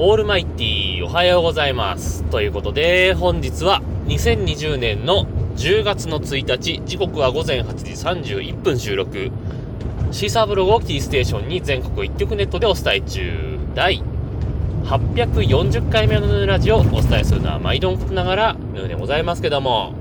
[0.00, 2.22] オールマイティーおはようございます。
[2.30, 5.26] ということで、本日は2020年の
[5.56, 7.90] 10月の1日、時刻は午前8時
[8.30, 9.32] 31分収録。
[10.12, 13.58] シーサーブログをキーステーションに全国一曲ネットでお伝え中。
[13.74, 14.00] 第
[14.84, 19.94] 840回目のヌーラジオをお伝えするのは毎度のことながらヌーでございますけども。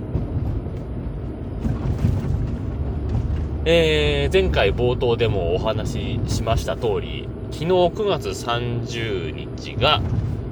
[3.66, 10.02] えー、前回冒頭でもお話ししました通り、昨日9月30日が、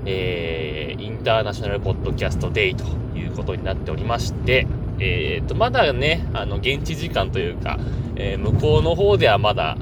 [0.06, 2.86] えー、インターナショナルポッドキャストデイと
[3.18, 4.66] いうことになっておりまして、
[5.00, 7.78] えー、と、まだね、あの、現地時間というか、
[8.16, 9.78] えー、向こうの方ではまだ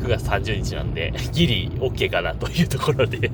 [0.00, 3.30] 9月30日なんで、ギリ OK かなというところで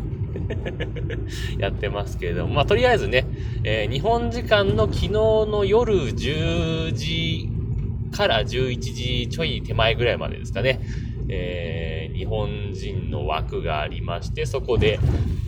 [1.59, 3.27] やってますけれども、まあ、とりあえずね、
[3.65, 7.51] えー、日本時間の昨日の夜10時
[8.13, 10.81] から11時ちょい手前ぐらいまでですかね、
[11.29, 14.99] えー、日本人の枠がありまして、そこで、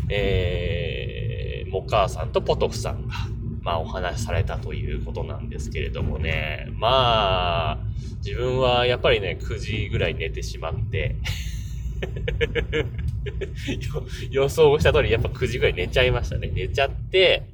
[0.09, 3.15] えー、モカーさんとポトフさんが、
[3.61, 7.79] まあお話しされたということなんですけれどもね、まあ、
[8.25, 11.17] 自分はやっぱりね、9時ぐらい寝てしまって
[14.31, 16.53] 予想した通りやっぱ9時ぐらい寝ちゃいましたね。
[16.55, 17.49] 寝ちゃって、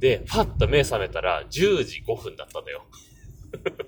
[0.00, 2.84] で、パッと目覚めたら10時5分だったのよ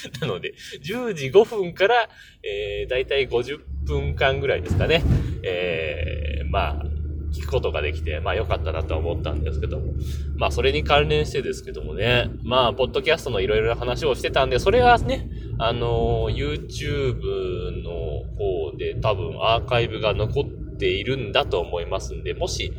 [0.20, 2.08] なので、10時5分から、
[2.42, 5.02] えー、だいたい50分間ぐらいですかね。
[5.42, 6.86] えー、まあ、
[7.32, 9.92] 聞くことができて、まあ良かったなと思ったんですけども。
[10.36, 22.72] まあそれに関連してですけどもね、まあ、ポッドキャストのいろいろな話をしてたんで、それはね、あの、YouTube の方で多分アーカイブが残っているんだと思いますんで、もし、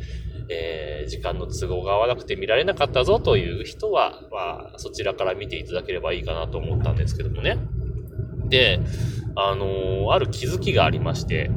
[0.50, 7.58] えー、時間の都合が合わなくて見られなかったぞという人は、まあ、そちらから見ていただければいいかなと思ったんですけどもね。
[8.48, 8.80] で、
[9.36, 11.50] あのー、ある気づきがありまして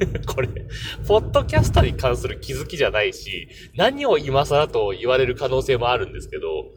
[0.26, 0.48] これ、
[1.06, 6.72] ポッドキャスターに関する気づきじゃないし、何を今更と言われる可能性もあるんですけど、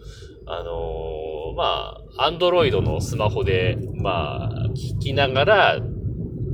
[0.46, 5.80] あのー、まあ、アンドロイドのスマホで、まあ、聞きながら、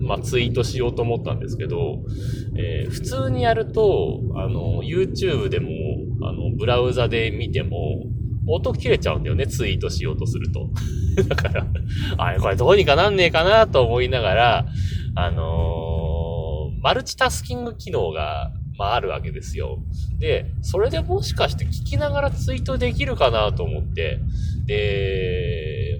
[0.05, 2.03] まあ、ツイートしようと思ったんですけど、
[2.57, 5.69] えー、普通にやると、あの、YouTube でも、
[6.21, 8.03] あの、ブラウザで見ても、
[8.47, 10.69] 音切れちゃうんだよね、ツイートしようとすると。
[11.27, 11.67] だから、
[12.17, 14.65] あれ、これどうにかなんねえかなと思いながら、
[15.15, 19.79] あのー、マルチタスキング機能が、まあ、あるわけですよ。
[20.19, 24.19] で、それでもしかして聞きながらツイートできるかなと思って、
[24.65, 25.14] で、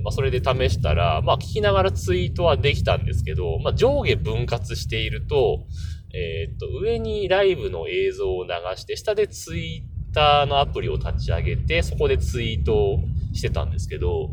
[0.05, 5.65] まあ、それで試したら、まあ、聞きながらツイートはできたんですけど、まあ、上下分割していると、
[6.13, 12.99] えー、っと、上にライブの映像を流して、下でツイッターのアプリを立ち上げて、そこでツイートを
[13.33, 14.29] してたんですけど、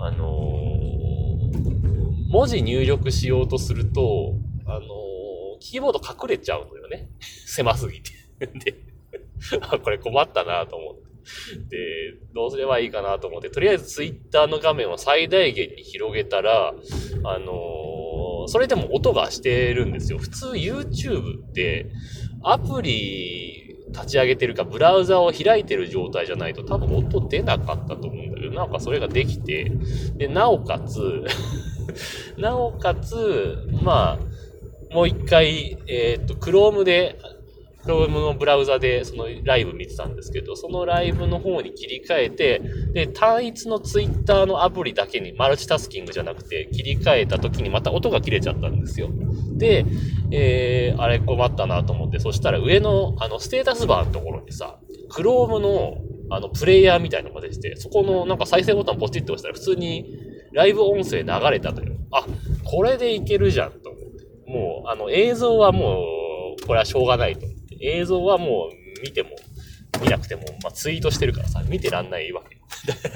[0.00, 4.34] あのー、文字入力しようとすると、
[4.66, 4.84] あのー、
[5.60, 7.08] キーボード隠れちゃうのよね。
[7.46, 8.10] 狭すぎて。
[8.58, 8.74] で、
[9.80, 10.93] これ困ったなと思。
[11.70, 16.74] で、どうすればいいかなと思って、とりあえずツイッターの画面を最大限に広げたら、
[17.24, 20.18] あのー、それでも音がしてるんですよ。
[20.18, 21.90] 普通 YouTube って、
[22.42, 23.64] アプリ
[23.94, 29.70] 立ち上げてるか、ブラウザを開いてる状態じゃないと多分音出なかったと思うんだけど、なんかそれができて、
[30.16, 31.24] で、なおかつ
[32.36, 37.18] なおかつ、まあ、もう一回、えっ、と、Chrome で
[37.86, 42.60] Chrome のブラウザでそのライブ見てたんですけど、そのライブの方に切り替えて、
[42.92, 49.10] で、単一の Twitter のアプリだけにマルチタスキングじゃなくて切り替えた時にまた音が切れちゃったんですよ。
[49.56, 49.84] で、
[50.30, 54.78] えー、あれ困ったなと思って、そしたら上のあのステータスバーのところにさ、
[55.10, 55.98] Chrome の
[56.30, 60.06] あのプレイヤーみたいなのが出てて、そこのなんか再生ボタンポチッと押したら普通に
[60.52, 61.98] ライブ音声流れたという。
[62.12, 62.24] あ、
[62.64, 64.50] これでいけるじゃんと思って。
[64.50, 66.04] もう、あの映像はも
[66.60, 67.46] う、これはしょうがないと。
[67.80, 69.30] 映像はもう見ても、
[70.00, 72.60] 見なくても、まあ、ツイートしてるからさ、見てらんないわけよ。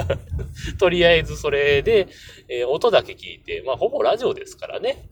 [0.78, 2.08] とりあえずそれで、
[2.48, 5.08] えー、音だけ聞いて、まあ、ほぼラジオですからね。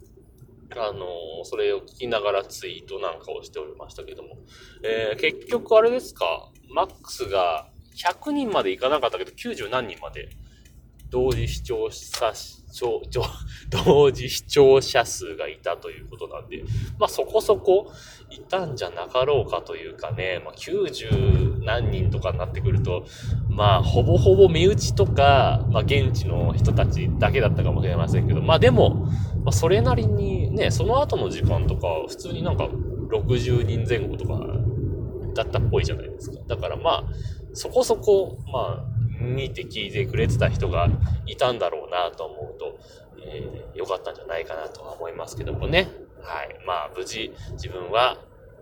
[0.70, 4.38] あのー、それを聞きながらツイートなんかをしておりましたけども。
[4.82, 10.28] えー、結局あれですか、マックスが100人までいかなかったけど、90何人まで
[11.16, 12.34] 同時視聴者、
[13.70, 16.62] 同時視聴者数がいたということなんで、
[16.98, 17.90] まあそこそこ
[18.28, 23.06] いたんじゃなかろうかというかね、まあ90何人とかになってくると、
[23.48, 29.06] まあほぼほぼ身内とか、まあ現地の人たちだけだったかもしれませんけど、まあでも、
[29.42, 34.38] まあそれなりにね、その後の時間とか、普通になんか60人前後とか
[35.32, 36.40] だったっぽいじゃないですか。
[36.46, 37.04] だからまあ、
[37.54, 38.95] そこそこ、まあ、
[39.34, 40.88] 見て聞いてくれてた人が
[41.26, 42.78] いたんだろうなと思うと、
[43.20, 45.88] えー、良かったんじゃないかなとは思いますけどもね。
[46.22, 46.58] はい。
[46.66, 48.18] まあ、無事、自分は、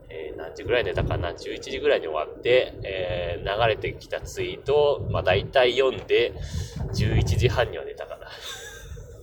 [0.08, 6.34] えー、何時ぐらい寝たかな ?11 時ぐらいに終わって、えー、流れてきたツイートを、まあ大体読んで、
[6.92, 8.28] 11時半には寝たかな。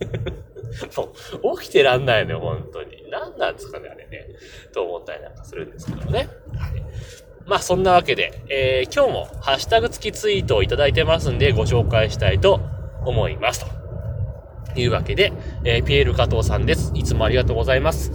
[0.96, 1.12] も
[1.54, 3.08] う、起きてらんないのよ、本当に。
[3.10, 4.28] 何なんですかね、あれね。
[4.72, 6.28] と思ったりなんかするんですけどもね。
[6.56, 6.82] はい。
[7.46, 12.60] まあ、そんなわけで、えー、今日もハッシュタグ付きツイートをいただいてますんで、ご紹介したいと
[13.04, 13.66] 思います。
[14.74, 15.32] というわけで、
[15.64, 16.92] えー、ピエール加藤さんです。
[16.94, 18.12] いつもありがとうございます。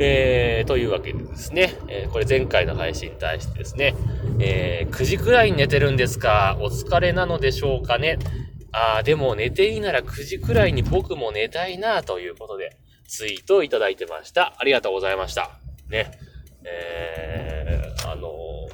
[0.00, 3.94] えー、というわけでですね、えー、これ前回の配信に対してですね、
[4.40, 6.58] えー、9時くらいに寝てるんですか？
[6.60, 8.18] お疲れなのでしょうかね？
[8.72, 12.76] ああ、でも寝ていいなら9時くらいに僕も寝たいなということで、
[13.06, 14.56] ツイートをいただいてました。
[14.58, 15.60] ありがとうございました。
[15.88, 16.10] ね。
[16.64, 17.53] えー、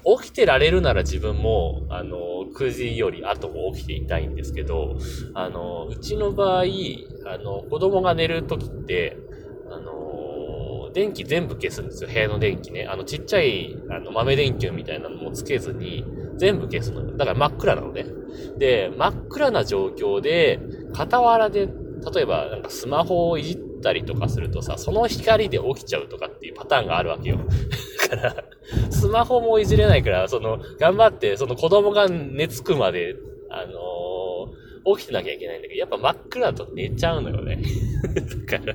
[0.04, 2.16] 起きてられるなら自分も、あの、
[2.54, 4.96] 9時より後も起きていたいんですけど、
[5.34, 6.64] あの、うちの場合、
[7.26, 9.16] あの、子供が寝るときって、
[9.70, 12.10] あの、電気全部消すんですよ。
[12.12, 12.86] 部屋の電気ね。
[12.90, 16.04] あの、ちっちゃい、あの、豆電球みたいなのもつけずに、
[16.36, 17.16] 全部消すのよ。
[17.16, 18.06] だから真っ暗なのね。
[18.58, 20.58] で、真っ暗な状況で、
[20.92, 21.68] 傍らで、
[22.14, 27.38] 例えば、なんかスマホをいじったりとかするとさ、その光で起きちゃうとかっていうパターンがあるわけよ。
[28.10, 28.44] だから、
[28.90, 33.16] スマホもいじれないから、その、頑張って、その子供が寝つくまで、
[33.50, 37.62] あのー、起きてなきゃいけないんだけど、やっぱ真っ暗だと寝ちゃうのよね。
[38.46, 38.74] だから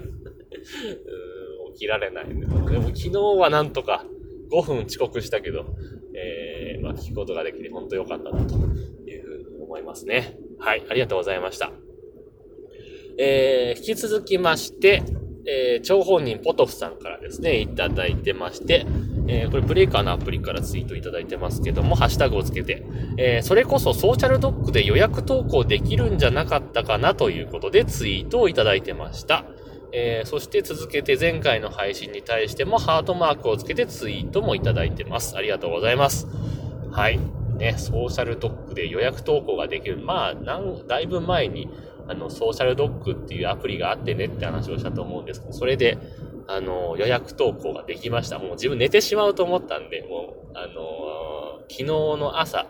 [1.74, 2.70] 起きられないんだよ。
[2.70, 4.06] でも昨日はなんとか
[4.52, 5.66] 5分遅刻したけど、
[6.14, 10.38] えー、まあ聞くことができて本当良かったなというふうに思いますね。
[10.60, 11.72] はい、ありがとうございました。
[13.18, 15.04] えー、引き続きまして、
[15.48, 18.86] えー、張本人ポトフさんからですね、いただいてまして、
[19.28, 22.84] えー、これブレイカーのアプリからツイートいただいてますけども、ハッシュタグをつけて、
[23.18, 29.46] えー、それこそソーシャルドックで予約投稿できるんじゃなかったかなということでツイートをいただいてました。
[29.94, 35.38] えー、そして続けて前回の配信に対してもハートマークをつけてツイートもいただいてます。
[35.38, 36.28] ありがとうございます。
[36.92, 37.20] はい。
[37.58, 39.98] ね、ソーシャルドックで予約投稿ができる。
[39.98, 41.70] まあ、なん、だいぶ前に、
[42.08, 45.98] あの、ソーシャルドックっていうアプリがあってねって話をしたと思うんですけど、それで、
[46.48, 48.40] あの、予約投稿ができました。
[48.40, 52.68] もう自分寝てしまうと思ったんで、もう、あの昨日の朝、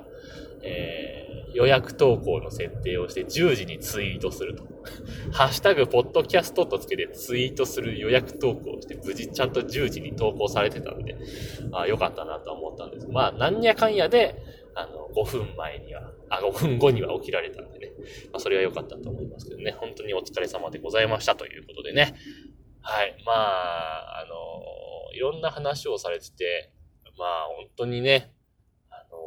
[0.63, 4.63] えー、予約投稿の設定をして10時にツイートすると。
[5.31, 11.16] ハッシュタグ、ポッドキャストとつけてツイートする予約投稿をして、無事ちゃんと10時に投稿されてたんで、
[11.71, 13.07] あよかったなと思ったんです。
[13.07, 14.36] まあ、なんやかんやで、
[14.74, 17.94] あの、5分前には、あ、5分後には起きられたんでね。
[18.31, 19.71] まあ、それは良かったと思いますけどね。
[19.71, 22.16] 本当にお疲れ様でございましたということでね。
[22.88, 23.16] はい。
[23.26, 26.72] まあ、あの、いろんな話をされてて、
[27.18, 28.32] まあ、本当にね、
[28.92, 29.18] あの、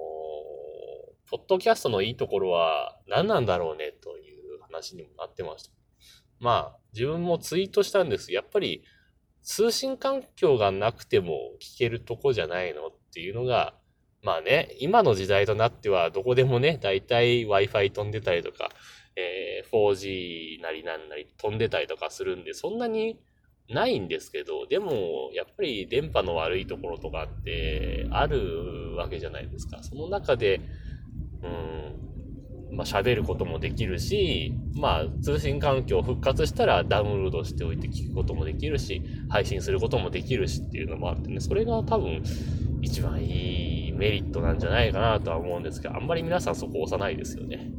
[1.28, 5.72] ポッドキャストのいいところは何なんだろうねという話にもなってました。
[6.38, 8.84] まあ、自分もツイートしたんですやっぱり
[9.42, 13.74] 通信環境がなくても聞けるとこじゃないのっていうのが、
[14.22, 18.70] まあね、今の時代となってはどこでもね、だいたい Wi-Fi 飛んでたりとか、
[19.16, 23.18] えー、4G なりなんなり飛んでたりとかするんで、そんなに
[23.70, 29.82] ないんですけど、でも、やっぱり電波の悪いところとかってあるわけじゃないですか。
[29.82, 30.60] その中で、
[31.42, 42.22] うん、まあ喋ることもできるし、まあ通信環境復活したらダウンロードしておいて聞くこともできるし、配信することもできるしっていうのもあってね、それが多分
[42.80, 47.70] 一番いいメリットなんじゃないかなとは思うんですけど、あんまり皆さんそこ押さないですよね。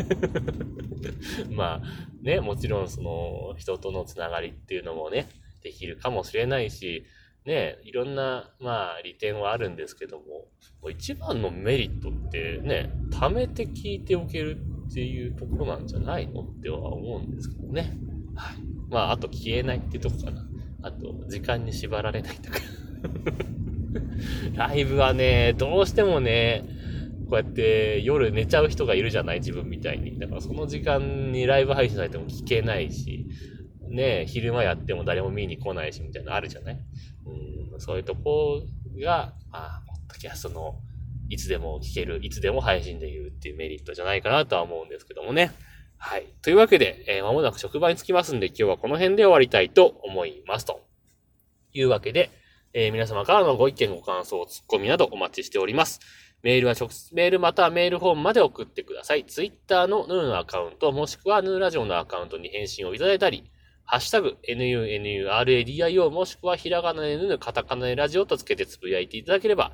[1.50, 1.82] まあ
[2.22, 5.28] ね、もちろんその人とのつながりっていうのもね、
[5.62, 7.04] できるかもしれないし、
[7.44, 10.46] ね、いろんな、まあ、利点はあるんですけども、
[10.90, 14.58] 一番のメリットってね、貯めて聞いておける
[14.90, 17.98] っていうところなんじゃないのっては思うんですけどね。
[18.36, 18.56] はい。
[18.88, 20.46] まあ、あと消えないってとこかな。
[20.82, 22.58] あと、時間に縛られないとか
[24.54, 26.64] ライブはね、どうしてもね、
[27.32, 30.18] こうやって夜寝ちゃう人がいるじゃない自分みたいに。
[30.18, 33.26] だからその時間にライブ配信されても聞けないし、
[33.88, 36.78] ね昼間やっても誰も見に来ないしみたいなのあるじゃない？
[37.72, 38.60] うん、そういうとこ
[39.02, 40.74] が、まあ、ポッドキャストの
[41.30, 45.52] いつでも聞ける、いつでも配信できるっていうメリットじゃないかなとは思うんですけどもね。
[45.96, 46.26] はい。
[46.42, 50.66] というわけで、えー、間もなく職場に着きますんで、今日はこの辺で終わりたいと思います。
[50.66, 50.82] と
[51.72, 52.30] いうわけで、
[52.74, 56.00] えー、皆様からのご意見、ご感想、ツッコミなどお待ちしております。
[56.42, 59.26] メールは直接メールまたはメールフォームまで送ってください。
[59.26, 63.44] ツイッターのヌーのアカウント、もしくはヌーラジオのアカウントに返信をいただいたり、
[63.84, 69.72] ハッシュタグ、nunuradio もしくはひらがなでぬカタカナでラジオとつけてつぶやいていただければ、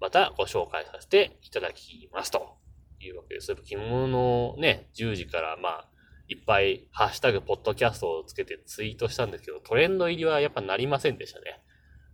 [0.00, 2.56] またご紹介させていただきますと
[2.98, 3.48] いうわけです。
[3.48, 5.88] 昨日のね、10時からまあ、
[6.28, 11.60] いっぱいハッシュタグ、ポッドキャストをつけてツイートしたんですけど、トレンド入りはやっぱなりませんでしたね。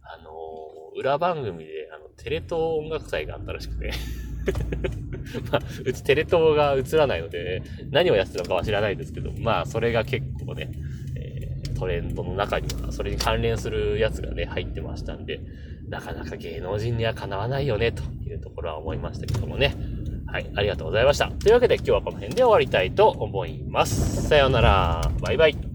[0.04, 3.90] あのー、裏番組で、あの、テレ東音楽祭があったらしくて
[5.50, 10.70] まあ、うちテレ東が映らないので、何をやってたのかは知らないですけど、まあ、それが結構ね、
[11.16, 15.40] えー、トレンドの中には、それに関連するやつがね、入ってましたんで、
[15.88, 19.75] なかなか芸能人にはかなわないよね、というところは思いましたけどもね。
[20.26, 21.30] はい、ありがとうございました。
[21.30, 24.28] というわけで今日はこの辺で終わりたいと思います。
[24.28, 25.12] さようなら。
[25.20, 25.73] バイバイ。